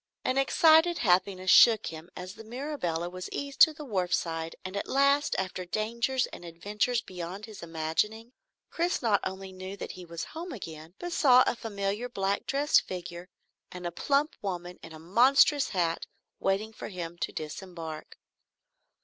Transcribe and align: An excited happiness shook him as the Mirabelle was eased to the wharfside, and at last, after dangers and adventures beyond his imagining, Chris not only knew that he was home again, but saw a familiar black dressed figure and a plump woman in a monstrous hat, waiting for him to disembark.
An 0.25 0.39
excited 0.39 0.97
happiness 0.97 1.51
shook 1.51 1.85
him 1.85 2.09
as 2.15 2.33
the 2.33 2.43
Mirabelle 2.43 3.07
was 3.11 3.29
eased 3.31 3.59
to 3.61 3.71
the 3.71 3.85
wharfside, 3.85 4.55
and 4.65 4.75
at 4.75 4.87
last, 4.87 5.35
after 5.37 5.63
dangers 5.63 6.25
and 6.33 6.43
adventures 6.43 7.03
beyond 7.03 7.45
his 7.45 7.61
imagining, 7.61 8.33
Chris 8.71 9.03
not 9.03 9.19
only 9.23 9.51
knew 9.51 9.77
that 9.77 9.91
he 9.91 10.03
was 10.03 10.23
home 10.23 10.51
again, 10.53 10.95
but 10.97 11.13
saw 11.13 11.43
a 11.45 11.55
familiar 11.55 12.09
black 12.09 12.47
dressed 12.47 12.81
figure 12.81 13.29
and 13.71 13.85
a 13.85 13.91
plump 13.91 14.33
woman 14.41 14.79
in 14.81 14.91
a 14.91 14.97
monstrous 14.97 15.69
hat, 15.69 16.07
waiting 16.39 16.73
for 16.73 16.87
him 16.87 17.15
to 17.19 17.31
disembark. 17.31 18.17